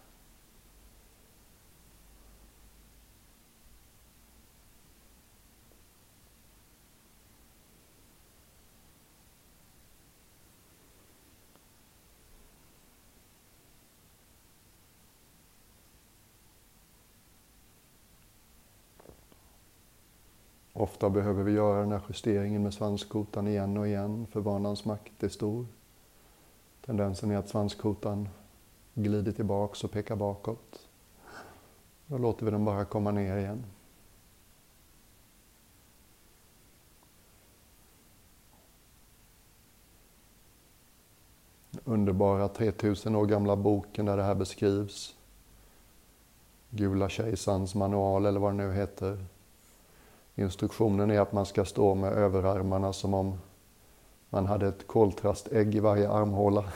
Ofta 20.78 21.10
behöver 21.10 21.42
vi 21.42 21.52
göra 21.52 21.80
den 21.80 21.92
här 21.92 22.02
justeringen 22.08 22.62
med 22.62 22.74
svanskotan 22.74 23.48
igen 23.48 23.76
och 23.76 23.86
igen, 23.86 24.26
för 24.30 24.40
vanans 24.40 24.84
makt 24.84 25.22
är 25.22 25.28
stor. 25.28 25.66
Tendensen 26.86 27.30
är 27.30 27.36
att 27.36 27.48
svanskotan 27.48 28.28
glider 28.94 29.32
tillbaks 29.32 29.84
och 29.84 29.90
pekar 29.90 30.16
bakåt. 30.16 30.88
Då 32.06 32.18
låter 32.18 32.44
vi 32.44 32.50
den 32.50 32.64
bara 32.64 32.84
komma 32.84 33.10
ner 33.10 33.36
igen. 33.36 33.64
underbara 41.84 42.48
3000 42.48 43.16
år 43.16 43.26
gamla 43.26 43.56
boken 43.56 44.06
där 44.06 44.16
det 44.16 44.22
här 44.22 44.34
beskrivs. 44.34 45.14
Gula 46.70 47.08
kejsarens 47.08 47.74
manual 47.74 48.26
eller 48.26 48.40
vad 48.40 48.52
det 48.52 48.56
nu 48.56 48.72
heter. 48.72 49.24
Instruktionen 50.38 51.10
är 51.10 51.20
att 51.20 51.32
man 51.32 51.46
ska 51.46 51.64
stå 51.64 51.94
med 51.94 52.12
överarmarna 52.12 52.92
som 52.92 53.14
om 53.14 53.38
Man 54.30 54.46
hade 54.46 54.68
ett 54.68 54.86
koltrastägg 54.86 55.74
i 55.74 55.80
varje 55.80 56.10
armhåla. 56.10 56.72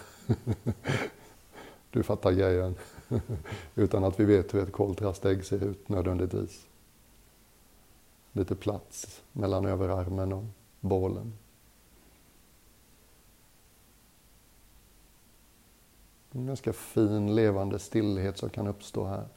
du 1.90 2.02
fattar 2.02 2.32
grejen. 2.32 2.74
Utan 3.74 4.04
att 4.04 4.20
vi 4.20 4.24
vet 4.24 4.54
hur 4.54 4.62
ett 4.62 4.72
koltrastägg 4.72 5.44
ser 5.44 5.64
ut 5.64 5.88
nödvändigtvis. 5.88 6.66
Lite 8.32 8.54
plats 8.54 9.22
mellan 9.32 9.66
överarmen 9.66 10.32
och 10.32 10.44
bålen. 10.80 11.32
En 16.32 16.46
ganska 16.46 16.72
fin 16.72 17.34
levande 17.34 17.78
stillhet 17.78 18.38
som 18.38 18.50
kan 18.50 18.66
uppstå 18.66 19.04
här. 19.04 19.28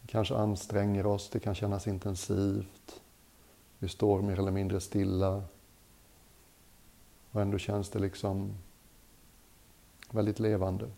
Vi 0.00 0.08
kanske 0.08 0.36
anstränger 0.36 1.06
oss, 1.06 1.30
det 1.30 1.40
kan 1.40 1.54
kännas 1.54 1.86
intensivt. 1.86 3.00
Vi 3.78 3.88
står 3.88 4.22
mer 4.22 4.38
eller 4.38 4.50
mindre 4.50 4.80
stilla. 4.80 5.42
Och 7.30 7.42
ändå 7.42 7.58
känns 7.58 7.90
det 7.90 7.98
liksom 7.98 8.54
väldigt 10.10 10.38
levande. 10.38 10.90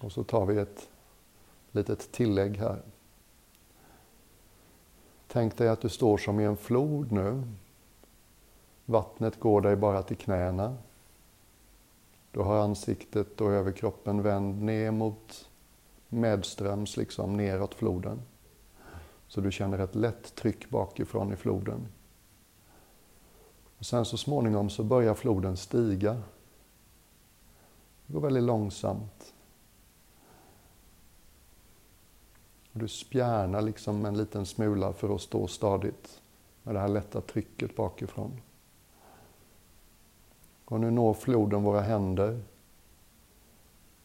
Och 0.00 0.12
så 0.12 0.24
tar 0.24 0.46
vi 0.46 0.58
ett 0.58 0.88
litet 1.72 2.12
tillägg 2.12 2.56
här. 2.56 2.82
Tänk 5.26 5.56
dig 5.56 5.68
att 5.68 5.80
du 5.80 5.88
står 5.88 6.18
som 6.18 6.40
i 6.40 6.44
en 6.44 6.56
flod 6.56 7.12
nu. 7.12 7.42
Vattnet 8.84 9.40
går 9.40 9.60
dig 9.60 9.76
bara 9.76 10.02
till 10.02 10.16
knäna. 10.16 10.76
Du 12.32 12.40
har 12.40 12.58
ansiktet 12.58 13.40
och 13.40 13.52
överkroppen 13.52 14.22
vänd 14.22 14.62
ner 14.62 14.90
mot 14.90 15.48
medströms, 16.08 16.96
liksom 16.96 17.36
neråt 17.36 17.74
floden. 17.74 18.22
Så 19.30 19.40
du 19.40 19.52
känner 19.52 19.78
ett 19.78 19.94
lätt 19.94 20.34
tryck 20.34 20.70
bakifrån 20.70 21.32
i 21.32 21.36
floden. 21.36 21.88
Och 23.78 23.86
sen 23.86 24.04
så 24.04 24.16
småningom 24.16 24.70
så 24.70 24.84
börjar 24.84 25.14
floden 25.14 25.56
stiga. 25.56 26.22
Det 28.06 28.12
går 28.12 28.20
väldigt 28.20 28.42
långsamt. 28.42 29.34
Du 32.72 32.88
spjärnar 32.88 33.62
liksom 33.62 34.04
en 34.04 34.16
liten 34.16 34.46
smula 34.46 34.92
för 34.92 35.14
att 35.14 35.20
stå 35.20 35.46
stadigt 35.46 36.20
med 36.62 36.74
det 36.74 36.80
här 36.80 36.88
lätta 36.88 37.20
trycket 37.20 37.76
bakifrån. 37.76 38.40
Och 40.64 40.80
nu 40.80 40.90
når 40.90 41.14
floden 41.14 41.62
våra 41.62 41.80
händer. 41.80 42.42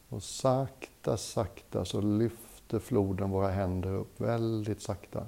Och 0.09 0.23
sakta, 0.23 1.17
sakta 1.17 1.85
så 1.85 2.01
lyfter 2.01 2.44
lyfter 2.67 2.79
floden 2.79 3.29
våra 3.29 3.47
händer 3.47 3.93
upp 3.93 4.21
väldigt 4.21 4.81
sakta. 4.81 5.27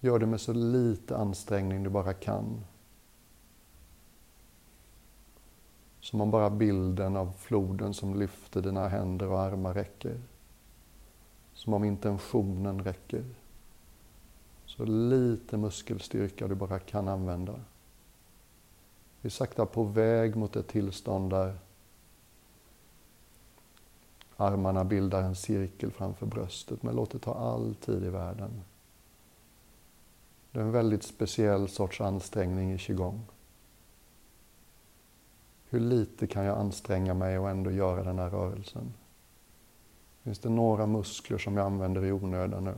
Gör 0.00 0.18
det 0.18 0.26
med 0.26 0.40
så 0.40 0.52
lite 0.52 1.16
ansträngning 1.16 1.82
du 1.82 1.90
bara 1.90 2.14
kan. 2.14 2.64
Som 6.00 6.20
om 6.20 6.30
bara 6.30 6.50
bilden 6.50 7.16
av 7.16 7.32
floden 7.32 7.94
som 7.94 8.14
lyfter 8.14 8.62
dina 8.62 8.88
händer 8.88 9.28
och 9.28 9.40
armar 9.40 9.74
räcker. 9.74 10.20
Som 11.52 11.74
om 11.74 11.84
intentionen 11.84 12.84
räcker. 12.84 13.24
Så 14.66 14.84
lite 14.84 15.56
muskelstyrka 15.56 16.48
du 16.48 16.54
bara 16.54 16.78
kan 16.78 17.08
använda. 17.08 17.60
Vi 19.20 19.26
är 19.26 19.30
sakta 19.30 19.66
på 19.66 19.84
väg 19.84 20.36
mot 20.36 20.56
ett 20.56 20.68
tillstånd 20.68 21.30
där 21.30 21.58
armarna 24.40 24.84
bildar 24.84 25.22
en 25.22 25.34
cirkel 25.34 25.90
framför 25.90 26.26
bröstet, 26.26 26.82
men 26.82 26.94
låt 26.94 27.10
det 27.10 27.18
ta 27.18 27.34
all 27.34 27.74
tid 27.74 28.04
i 28.04 28.08
världen. 28.08 28.62
Det 30.50 30.60
är 30.60 30.64
en 30.64 30.72
väldigt 30.72 31.02
speciell 31.02 31.68
sorts 31.68 32.00
ansträngning 32.00 32.72
i 32.72 32.78
qigong. 32.78 33.22
Hur 35.68 35.80
lite 35.80 36.26
kan 36.26 36.44
jag 36.44 36.58
anstränga 36.58 37.14
mig 37.14 37.38
och 37.38 37.50
ändå 37.50 37.70
göra 37.70 38.04
den 38.04 38.18
här 38.18 38.30
rörelsen? 38.30 38.94
Finns 40.22 40.38
det 40.38 40.48
några 40.48 40.86
muskler 40.86 41.38
som 41.38 41.56
jag 41.56 41.66
använder 41.66 42.04
i 42.04 42.12
onödan 42.12 42.64
nu? 42.64 42.74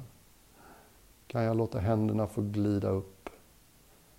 Kan 1.26 1.42
jag 1.42 1.56
låta 1.56 1.78
händerna 1.78 2.26
få 2.26 2.42
glida 2.42 2.88
upp 2.88 3.30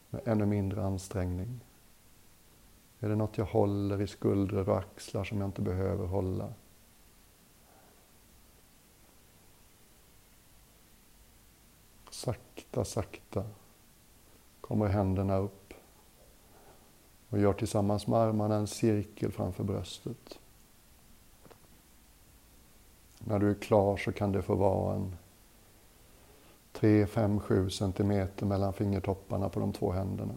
med 0.10 0.22
ännu 0.26 0.46
mindre 0.46 0.86
ansträngning? 0.86 1.60
Är 3.00 3.10
det 3.10 3.16
något 3.16 3.38
jag 3.38 3.46
håller 3.46 4.02
i 4.02 4.08
skuldror 4.08 4.70
och 4.70 4.78
axlar 4.78 5.24
som 5.24 5.42
jag 5.42 5.48
inte 5.48 5.62
behöver 5.62 6.06
hålla? 6.06 6.54
Sakta, 12.22 12.86
sakta 12.86 13.44
kommer 14.62 14.88
händerna 14.88 15.38
upp 15.38 15.74
och 17.30 17.40
gör 17.40 17.54
tillsammans 17.54 18.08
med 18.08 18.20
armarna 18.20 18.56
en 18.56 18.68
cirkel 18.68 19.32
framför 19.32 19.64
bröstet. 19.64 20.40
När 23.20 23.40
du 23.40 23.50
är 23.50 23.56
klar 23.56 23.98
så 23.98 24.12
kan 24.12 24.32
det 24.32 24.42
få 24.42 24.56
vara 24.56 24.96
en 24.96 25.16
3, 26.72 27.08
5, 27.08 27.40
7 27.40 27.70
centimeter 27.70 28.46
mellan 28.46 28.74
fingertopparna 28.74 29.50
på 29.50 29.60
de 29.60 29.74
två 29.74 29.92
händerna. 29.92 30.34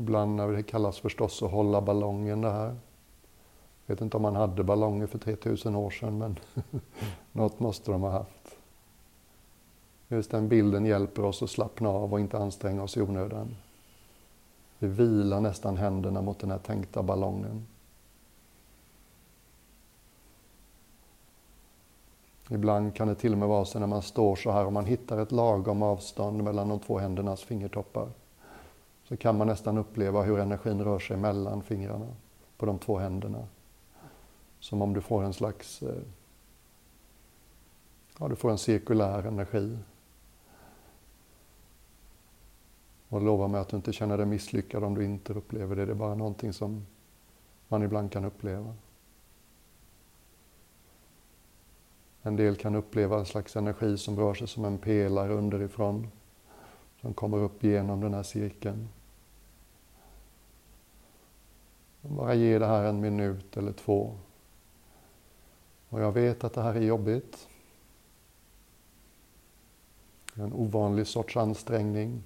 Ibland 0.00 0.36
när 0.36 0.48
det 0.48 0.62
kallas 0.62 0.98
förstås 0.98 1.42
att 1.42 1.50
hålla 1.50 1.80
ballongen 1.80 2.40
det 2.40 2.50
här. 2.50 2.76
Jag 3.86 3.94
vet 3.94 4.00
inte 4.00 4.16
om 4.16 4.22
man 4.22 4.36
hade 4.36 4.64
ballonger 4.64 5.06
för 5.06 5.18
3000 5.18 5.76
år 5.76 5.90
sedan, 5.90 6.18
men 6.18 6.38
något 7.32 7.60
måste 7.60 7.92
de 7.92 8.02
ha 8.02 8.10
haft. 8.10 8.56
Just 10.08 10.30
den 10.30 10.48
bilden 10.48 10.86
hjälper 10.86 11.24
oss 11.24 11.42
att 11.42 11.50
slappna 11.50 11.88
av 11.88 12.12
och 12.12 12.20
inte 12.20 12.38
anstränga 12.38 12.82
oss 12.82 12.96
i 12.96 13.00
onödan. 13.00 13.56
Vi 14.78 14.88
vilar 14.88 15.40
nästan 15.40 15.76
händerna 15.76 16.22
mot 16.22 16.38
den 16.38 16.50
här 16.50 16.58
tänkta 16.58 17.02
ballongen. 17.02 17.66
Ibland 22.50 22.94
kan 22.94 23.08
det 23.08 23.14
till 23.14 23.32
och 23.32 23.38
med 23.38 23.48
vara 23.48 23.64
så 23.64 23.78
när 23.78 23.86
man 23.86 24.02
står 24.02 24.36
så 24.36 24.50
här 24.50 24.66
och 24.66 24.72
man 24.72 24.84
hittar 24.84 25.18
ett 25.18 25.32
lagom 25.32 25.82
avstånd 25.82 26.44
mellan 26.44 26.68
de 26.68 26.78
två 26.78 26.98
händernas 26.98 27.42
fingertoppar 27.42 28.08
så 29.10 29.16
kan 29.16 29.38
man 29.38 29.46
nästan 29.46 29.78
uppleva 29.78 30.22
hur 30.22 30.38
energin 30.38 30.84
rör 30.84 30.98
sig 30.98 31.16
mellan 31.16 31.62
fingrarna 31.62 32.06
på 32.56 32.66
de 32.66 32.78
två 32.78 32.98
händerna. 32.98 33.46
Som 34.60 34.82
om 34.82 34.94
du 34.94 35.00
får 35.00 35.22
en 35.22 35.32
slags 35.32 35.82
eh, 35.82 36.02
ja, 38.18 38.28
du 38.28 38.36
får 38.36 38.50
en 38.50 38.58
cirkulär 38.58 39.26
energi. 39.26 39.78
Och 43.08 43.22
lova 43.22 43.48
mig 43.48 43.60
att 43.60 43.68
du 43.68 43.76
inte 43.76 43.92
känner 43.92 44.16
dig 44.16 44.26
misslyckad 44.26 44.84
om 44.84 44.94
du 44.94 45.04
inte 45.04 45.32
upplever 45.32 45.76
det. 45.76 45.86
Det 45.86 45.92
är 45.92 45.96
bara 45.96 46.14
någonting 46.14 46.52
som 46.52 46.86
man 47.68 47.82
ibland 47.82 48.12
kan 48.12 48.24
uppleva. 48.24 48.74
En 52.22 52.36
del 52.36 52.56
kan 52.56 52.74
uppleva 52.74 53.18
en 53.18 53.26
slags 53.26 53.56
energi 53.56 53.98
som 53.98 54.16
rör 54.16 54.34
sig 54.34 54.48
som 54.48 54.64
en 54.64 54.78
pelare 54.78 55.32
underifrån. 55.32 56.10
Som 57.00 57.14
kommer 57.14 57.38
upp 57.38 57.62
genom 57.64 58.00
den 58.00 58.14
här 58.14 58.22
cirkeln. 58.22 58.88
Bara 62.02 62.34
ge 62.34 62.58
det 62.58 62.66
här 62.66 62.84
en 62.84 63.00
minut 63.00 63.56
eller 63.56 63.72
två. 63.72 64.16
Och 65.88 66.00
jag 66.00 66.12
vet 66.12 66.44
att 66.44 66.52
det 66.52 66.62
här 66.62 66.74
är 66.74 66.80
jobbigt. 66.80 67.48
En 70.34 70.52
ovanlig 70.52 71.06
sorts 71.06 71.36
ansträngning. 71.36 72.22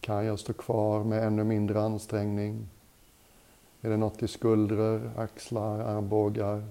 Kan 0.00 0.24
jag 0.24 0.38
stå 0.38 0.52
kvar 0.52 1.04
med 1.04 1.26
ännu 1.26 1.44
mindre 1.44 1.82
ansträngning? 1.82 2.68
Är 3.80 3.90
det 3.90 3.96
något 3.96 4.22
i 4.22 4.28
skuldror, 4.28 5.12
axlar, 5.16 5.80
armbågar, 5.80 6.64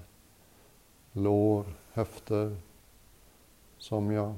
lår, 1.12 1.66
höfter 1.94 2.58
som 3.78 4.12
jag 4.12 4.36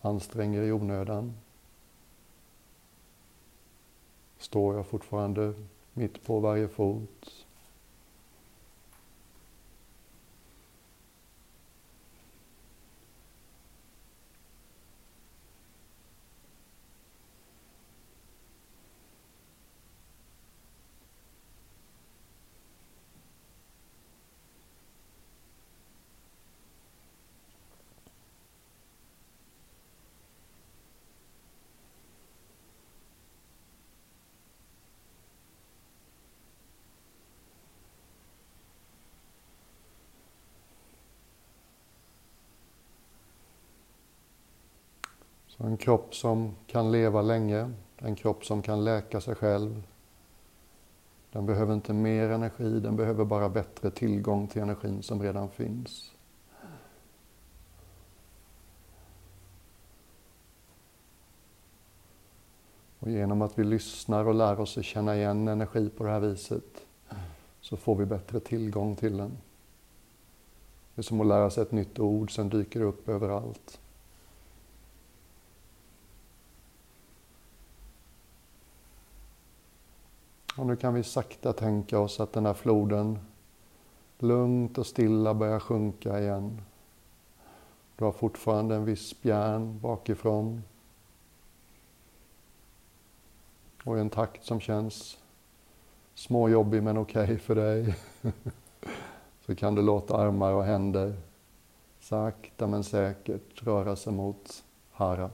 anstränger 0.00 0.62
i 0.62 0.72
onödan? 0.72 1.34
Står 4.38 4.74
jag 4.74 4.86
fortfarande 4.86 5.54
mitt 5.92 6.24
på 6.26 6.40
varje 6.40 6.68
fot? 6.68 7.46
Så 45.58 45.66
en 45.66 45.76
kropp 45.76 46.14
som 46.14 46.54
kan 46.66 46.92
leva 46.92 47.22
länge, 47.22 47.70
en 47.96 48.16
kropp 48.16 48.44
som 48.44 48.62
kan 48.62 48.84
läka 48.84 49.20
sig 49.20 49.34
själv. 49.34 49.82
Den 51.32 51.46
behöver 51.46 51.74
inte 51.74 51.92
mer 51.92 52.30
energi, 52.30 52.80
den 52.80 52.96
behöver 52.96 53.24
bara 53.24 53.48
bättre 53.48 53.90
tillgång 53.90 54.48
till 54.48 54.62
energin 54.62 55.02
som 55.02 55.22
redan 55.22 55.48
finns. 55.48 56.12
Och 62.98 63.10
genom 63.10 63.42
att 63.42 63.58
vi 63.58 63.64
lyssnar 63.64 64.24
och 64.24 64.34
lär 64.34 64.60
oss 64.60 64.78
att 64.78 64.84
känna 64.84 65.16
igen 65.16 65.48
energi 65.48 65.90
på 65.90 66.04
det 66.04 66.10
här 66.10 66.20
viset 66.20 66.86
så 67.60 67.76
får 67.76 67.96
vi 67.96 68.06
bättre 68.06 68.40
tillgång 68.40 68.96
till 68.96 69.16
den. 69.16 69.38
Det 70.94 71.00
är 71.00 71.02
som 71.02 71.20
att 71.20 71.26
lära 71.26 71.50
sig 71.50 71.62
ett 71.62 71.72
nytt 71.72 71.98
ord, 71.98 72.34
sen 72.34 72.48
dyker 72.48 72.80
det 72.80 72.86
upp 72.86 73.08
överallt. 73.08 73.80
Och 80.58 80.66
nu 80.66 80.76
kan 80.76 80.94
vi 80.94 81.02
sakta 81.02 81.52
tänka 81.52 81.98
oss 81.98 82.20
att 82.20 82.32
den 82.32 82.46
här 82.46 82.54
floden 82.54 83.18
lugnt 84.18 84.78
och 84.78 84.86
stilla 84.86 85.34
börjar 85.34 85.60
sjunka 85.60 86.20
igen. 86.20 86.62
Du 87.96 88.04
har 88.04 88.12
fortfarande 88.12 88.74
en 88.74 88.84
viss 88.84 89.08
spjärn 89.08 89.80
bakifrån. 89.80 90.62
Och 93.84 93.96
i 93.96 94.00
en 94.00 94.10
takt 94.10 94.44
som 94.44 94.60
känns 94.60 95.18
småjobbig 96.14 96.82
men 96.82 96.98
okej 96.98 97.24
okay 97.24 97.38
för 97.38 97.54
dig. 97.54 97.96
så 99.46 99.54
kan 99.54 99.74
du 99.74 99.82
låta 99.82 100.16
armar 100.16 100.52
och 100.52 100.64
händer 100.64 101.16
sakta 102.00 102.66
men 102.66 102.84
säkert 102.84 103.62
röra 103.62 103.96
sig 103.96 104.12
mot 104.12 104.64
Hara. 104.92 105.30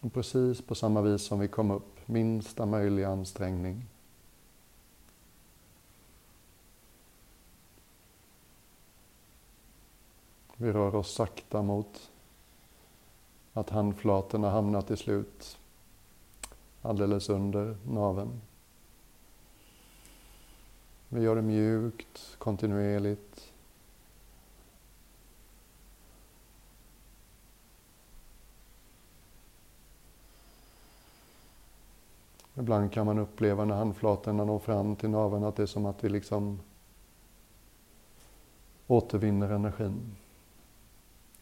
Och 0.00 0.12
precis 0.12 0.62
på 0.62 0.74
samma 0.74 1.02
vis 1.02 1.22
som 1.22 1.38
vi 1.38 1.48
kom 1.48 1.70
upp, 1.70 2.08
minsta 2.08 2.66
möjliga 2.66 3.08
ansträngning. 3.08 3.86
Vi 10.56 10.72
rör 10.72 10.94
oss 10.94 11.14
sakta 11.14 11.62
mot 11.62 12.10
att 13.52 13.70
handflatorna 13.70 14.50
hamnar 14.50 14.82
till 14.82 14.96
slut 14.96 15.58
alldeles 16.82 17.28
under 17.28 17.76
naven. 17.86 18.40
Vi 21.08 21.22
gör 21.22 21.36
det 21.36 21.42
mjukt, 21.42 22.36
kontinuerligt. 22.38 23.52
Ibland 32.58 32.92
kan 32.92 33.06
man 33.06 33.18
uppleva 33.18 33.64
när 33.64 33.74
handflatorna 33.74 34.44
når 34.44 34.58
fram 34.58 34.96
till 34.96 35.10
naveln 35.10 35.44
att 35.44 35.56
det 35.56 35.62
är 35.62 35.66
som 35.66 35.86
att 35.86 36.04
vi 36.04 36.08
liksom 36.08 36.60
återvinner 38.86 39.50
energin. 39.50 40.16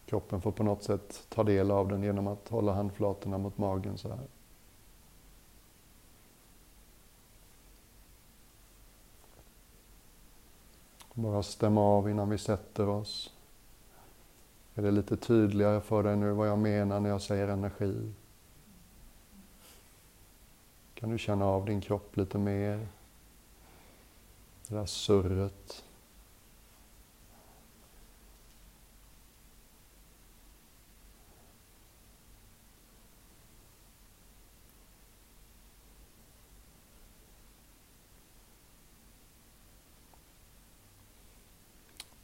Kroppen 0.06 0.40
får 0.40 0.52
på 0.52 0.62
något 0.62 0.82
sätt 0.82 1.26
ta 1.28 1.44
del 1.44 1.70
av 1.70 1.88
den 1.88 2.02
genom 2.02 2.26
att 2.26 2.48
hålla 2.48 2.72
handflatorna 2.72 3.38
mot 3.38 3.58
magen 3.58 3.98
så 3.98 4.08
här. 4.08 4.18
Bara 11.14 11.42
stämma 11.42 11.80
av 11.80 12.10
innan 12.10 12.30
vi 12.30 12.38
sätter 12.38 12.88
oss. 12.88 13.32
Är 14.74 14.82
det 14.82 14.90
lite 14.90 15.16
tydligare 15.16 15.80
för 15.80 16.02
dig 16.02 16.16
nu 16.16 16.32
vad 16.32 16.48
jag 16.48 16.58
menar 16.58 17.00
när 17.00 17.10
jag 17.10 17.22
säger 17.22 17.48
energi? 17.48 18.12
Kan 21.00 21.10
du 21.10 21.18
känna 21.18 21.44
av 21.44 21.64
din 21.64 21.80
kropp 21.80 22.16
lite 22.16 22.38
mer? 22.38 22.88
Det 24.68 24.74
där 24.74 24.86
surret. 24.86 25.84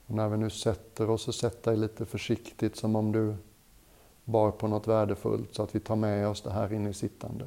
Och 0.07 0.15
när 0.15 0.29
vi 0.29 0.37
nu 0.37 0.51
sätter 0.51 1.11
oss, 1.11 1.23
så 1.23 1.33
sätt 1.33 1.63
dig 1.63 1.77
lite 1.77 2.07
försiktigt 2.07 2.77
som 2.77 2.97
om 2.97 3.13
du 3.13 3.37
bar 4.25 4.51
på 4.51 4.69
något 4.69 4.87
värdefullt 4.87 5.55
så 5.55 5.63
att 5.63 5.75
vi 5.75 5.81
tar 5.81 5.97
med 5.97 6.29
oss 6.29 6.43
det 6.43 6.51
här 6.51 6.73
in 6.73 6.87
i 6.87 6.95
sittande. 6.95 7.45